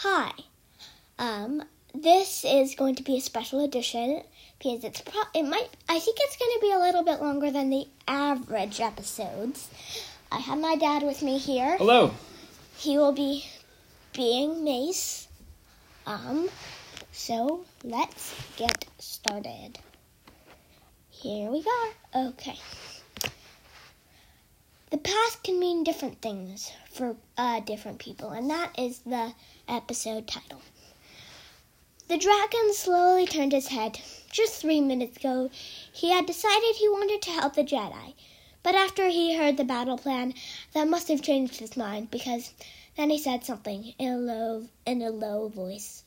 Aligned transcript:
Hi. 0.00 0.30
Um, 1.18 1.62
this 1.94 2.44
is 2.44 2.74
going 2.74 2.96
to 2.96 3.02
be 3.02 3.16
a 3.16 3.20
special 3.22 3.64
edition 3.64 4.20
because 4.58 4.84
it's 4.84 5.00
pro- 5.00 5.32
it 5.34 5.44
might 5.44 5.70
I 5.88 5.98
think 5.98 6.18
it's 6.20 6.36
going 6.36 6.50
to 6.52 6.60
be 6.60 6.70
a 6.70 6.78
little 6.78 7.02
bit 7.02 7.22
longer 7.22 7.50
than 7.50 7.70
the 7.70 7.88
average 8.06 8.78
episodes. 8.78 9.70
I 10.30 10.40
have 10.40 10.58
my 10.58 10.76
dad 10.76 11.02
with 11.02 11.22
me 11.22 11.38
here. 11.38 11.78
Hello. 11.78 12.12
He 12.76 12.98
will 12.98 13.12
be 13.12 13.46
being 14.12 14.64
Mace. 14.64 15.28
Um, 16.06 16.50
so 17.10 17.64
let's 17.82 18.34
get 18.58 18.84
started. 18.98 19.78
Here 21.08 21.50
we 21.50 21.62
go. 21.62 21.90
Okay. 22.14 22.58
The 24.90 24.98
past 24.98 25.42
can 25.42 25.58
mean 25.58 25.82
different 25.82 26.22
things 26.22 26.70
for 26.92 27.16
uh, 27.36 27.60
different 27.60 27.98
people, 27.98 28.30
and 28.30 28.48
that 28.50 28.78
is 28.78 29.00
the 29.00 29.34
episode 29.68 30.28
title. 30.28 30.62
The 32.08 32.16
dragon 32.16 32.72
slowly 32.72 33.26
turned 33.26 33.50
his 33.50 33.66
head. 33.68 33.98
Just 34.30 34.60
three 34.60 34.80
minutes 34.80 35.16
ago, 35.16 35.50
he 35.92 36.10
had 36.10 36.26
decided 36.26 36.76
he 36.76 36.88
wanted 36.88 37.20
to 37.22 37.32
help 37.32 37.54
the 37.54 37.64
Jedi. 37.64 38.14
But 38.62 38.76
after 38.76 39.08
he 39.08 39.36
heard 39.36 39.56
the 39.56 39.64
battle 39.64 39.98
plan, 39.98 40.34
that 40.72 40.86
must 40.86 41.08
have 41.08 41.20
changed 41.20 41.58
his 41.58 41.76
mind 41.76 42.12
because 42.12 42.52
then 42.96 43.10
he 43.10 43.18
said 43.18 43.44
something 43.44 43.92
in 43.98 44.12
a 44.12 44.16
low 44.18 44.66
in 44.84 45.02
a 45.02 45.10
low 45.10 45.48
voice. 45.48 46.04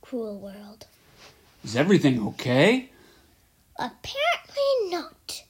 Cruel 0.00 0.38
world. 0.38 0.86
Is 1.64 1.74
everything 1.74 2.24
okay? 2.28 2.88
Apparently 3.76 4.90
not. 4.90 5.44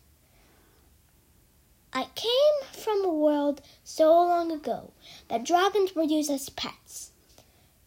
I 1.95 2.07
came 2.15 2.83
from 2.83 3.05
a 3.05 3.13
world 3.13 3.61
so 3.85 4.31
ago 4.53 4.93
that 5.29 5.45
dragons 5.45 5.95
were 5.95 6.03
used 6.03 6.31
as 6.31 6.49
pets. 6.51 7.11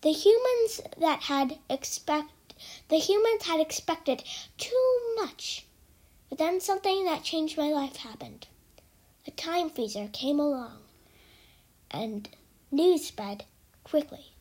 The 0.01 0.11
humans 0.11 0.81
that 0.97 1.23
had 1.23 1.59
expect 1.69 2.31
the 2.87 2.97
humans 2.97 3.43
had 3.43 3.59
expected 3.59 4.23
too 4.57 5.13
much. 5.15 5.65
But 6.29 6.37
then 6.37 6.59
something 6.59 7.05
that 7.05 7.23
changed 7.23 7.57
my 7.57 7.69
life 7.69 7.97
happened. 7.97 8.47
A 9.27 9.31
time 9.31 9.69
freezer 9.69 10.07
came 10.11 10.39
along 10.39 10.79
and 11.91 12.29
news 12.71 13.07
spread 13.07 13.45
quickly, 13.83 14.31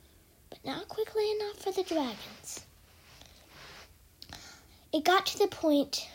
but 0.50 0.64
not 0.64 0.89
quickly 0.89 1.30
enough 1.30 1.56
for 1.56 1.72
the 1.72 1.83
dragons. 1.83 2.64
It 4.92 5.05
got 5.05 5.27
to 5.27 5.39
the 5.39 5.48
point 5.48 6.08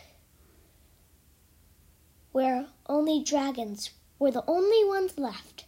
where 2.32 2.68
only 2.88 3.24
dragons 3.24 3.90
were 4.20 4.32
the 4.32 4.44
only 4.48 4.86
ones 4.86 5.18
left. 5.18 5.66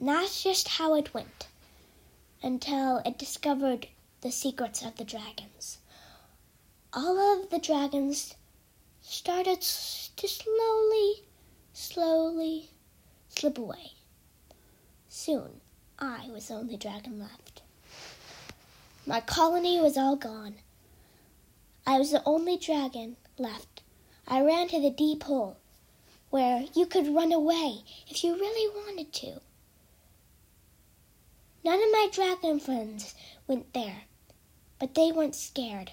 And 0.00 0.08
that's 0.08 0.42
just 0.42 0.66
how 0.66 0.94
it 0.94 1.12
went 1.12 1.48
until 2.42 3.02
it 3.04 3.18
discovered 3.18 3.88
the 4.22 4.32
secrets 4.32 4.82
of 4.82 4.96
the 4.96 5.04
dragons. 5.04 5.76
All 6.94 7.18
of 7.18 7.50
the 7.50 7.58
dragons 7.58 8.34
started 9.02 9.60
to 9.60 10.26
slowly, 10.26 11.24
slowly 11.74 12.70
slip 13.28 13.58
away. 13.58 13.92
Soon, 15.10 15.60
I 15.98 16.30
was 16.30 16.48
the 16.48 16.54
only 16.54 16.78
dragon 16.78 17.20
left. 17.20 17.60
My 19.06 19.20
colony 19.20 19.82
was 19.82 19.98
all 19.98 20.16
gone. 20.16 20.54
I 21.86 21.98
was 21.98 22.10
the 22.10 22.22
only 22.24 22.56
dragon 22.56 23.18
left. 23.36 23.82
I 24.26 24.40
ran 24.40 24.68
to 24.68 24.80
the 24.80 24.88
deep 24.88 25.24
hole 25.24 25.58
where 26.30 26.64
you 26.74 26.86
could 26.86 27.14
run 27.14 27.32
away 27.32 27.84
if 28.08 28.24
you 28.24 28.32
really 28.34 28.74
wanted 28.74 29.12
to. 29.12 29.42
None 31.62 31.82
of 31.82 31.92
my 31.92 32.08
dragon 32.10 32.58
friends 32.58 33.14
went 33.46 33.74
there, 33.74 34.04
but 34.78 34.94
they 34.94 35.12
weren't 35.12 35.34
scared. 35.34 35.92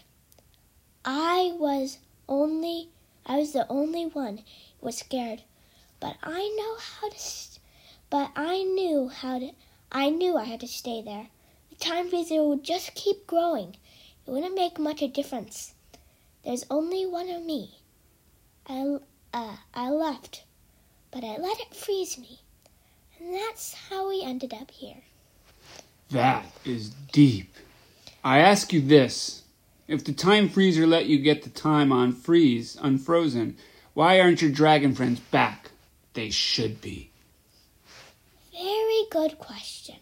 I 1.04 1.54
was 1.60 1.98
only 2.30 2.90
I 3.26 3.38
was 3.40 3.52
the 3.52 3.68
only 3.70 4.06
one 4.06 4.38
who 4.38 4.86
was 4.86 4.98
scared, 4.98 5.44
but 6.00 6.16
I 6.24 6.48
know 6.58 6.78
how 6.78 7.10
to 7.10 7.18
but 8.10 8.32
I 8.38 8.64
knew 8.64 9.10
how 9.10 9.40
to 9.40 9.52
I 9.92 10.10
knew 10.10 10.38
I 10.38 10.46
had 10.46 10.62
to 10.62 10.68
stay 10.68 11.02
there. 11.02 11.28
The 11.70 11.76
time 11.76 12.10
freezer 12.10 12.44
would 12.44 12.64
just 12.64 12.96
keep 12.96 13.28
growing. 13.28 13.76
It 14.26 14.32
wouldn't 14.32 14.56
make 14.56 14.80
much 14.80 15.02
a 15.02 15.10
difference. 15.10 15.74
There's 16.46 16.66
only 16.70 17.06
one 17.06 17.28
of 17.30 17.44
me. 17.44 17.80
I 18.68 19.00
uh, 19.34 19.58
I 19.74 19.90
left, 19.90 20.46
but 21.12 21.26
I 21.26 21.36
let 21.36 21.60
it 21.60 21.76
freeze 21.76 22.18
me. 22.18 22.40
And 23.20 23.34
that's 23.34 23.74
how 23.74 24.08
we 24.08 24.24
ended 24.24 24.54
up 24.54 24.72
here. 24.72 25.04
That 26.12 26.46
is 26.64 26.90
deep. 27.12 27.54
I 28.24 28.40
ask 28.40 28.72
you 28.72 28.82
this. 28.82 29.44
If 29.88 30.04
the 30.04 30.14
time 30.14 30.50
freezer 30.50 30.86
let 30.86 31.06
you 31.06 31.18
get 31.18 31.44
the 31.44 31.50
time 31.50 31.92
on 31.92 32.12
freeze, 32.12 32.78
unfrozen, 32.82 33.58
why 33.94 34.20
aren't 34.20 34.42
your 34.42 34.52
dragon 34.52 34.94
friends 34.94 35.20
back? 35.20 35.72
They 36.14 36.30
should 36.30 36.82
be. 36.82 37.12
Very 38.52 39.04
good 39.12 39.40
question. 39.40 39.96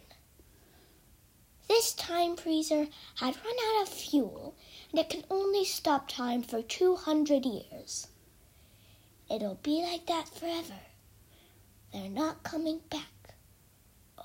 This 1.68 1.92
time 1.92 2.36
freezer 2.36 2.86
had 3.16 3.36
run 3.44 3.56
out 3.68 3.82
of 3.82 3.88
fuel 3.88 4.54
and 4.90 5.00
it 5.00 5.10
can 5.10 5.24
only 5.30 5.64
stop 5.64 6.08
time 6.08 6.42
for 6.42 6.62
200 6.62 7.44
years. 7.44 8.08
It'll 9.30 9.58
be 9.62 9.82
like 9.82 10.06
that 10.06 10.28
forever. 10.28 10.80
They're 11.92 12.08
not 12.08 12.42
coming 12.42 12.80
back. 12.90 13.15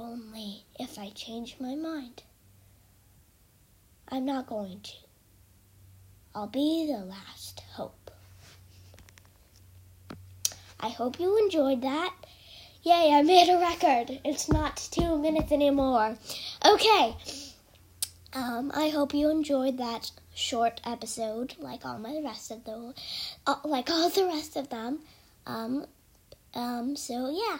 Only 0.02 0.64
if 0.80 0.98
I 0.98 1.12
change 1.12 1.58
my 1.60 1.76
mind. 1.76 2.24
I'm 4.10 4.26
not 4.26 4.48
going 4.48 4.80
to. 4.82 4.94
I'll 6.34 6.48
be 6.48 6.88
the 6.88 7.06
last 7.06 7.62
hope. 7.74 8.10
I 10.80 10.90
hope 10.90 11.20
you 11.20 11.38
enjoyed 11.38 11.84
that. 11.84 12.16
Yay, 12.82 13.12
I 13.14 13.22
made 13.22 13.48
a 13.48 13.60
record. 13.60 14.20
It's 14.26 14.50
not 14.50 14.78
two 14.92 15.20
minutes 15.20 15.52
anymore. 15.52 16.18
Okay. 16.66 17.16
Um, 18.34 18.72
I 18.74 18.90
hope 18.90 19.14
you 19.14 19.30
enjoyed 19.30 19.78
that 19.78 20.10
short 20.34 20.82
episode, 20.84 21.54
like 21.60 21.86
all 21.86 22.00
my 22.00 22.20
rest 22.24 22.50
of 22.50 22.64
the, 22.64 22.96
uh, 23.46 23.56
like 23.64 23.92
all 23.92 24.10
the 24.10 24.26
rest 24.26 24.56
of 24.56 24.70
them. 24.70 25.02
Um, 25.46 25.86
um. 26.56 26.96
So 26.96 27.30
yeah. 27.30 27.60